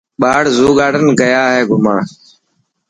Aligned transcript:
ٻاڙ 0.19 0.43
زو 0.57 0.67
گارڊن 0.77 1.05
گيا 1.19 1.43
هي 1.53 1.61
گھمڻ. 1.69 1.97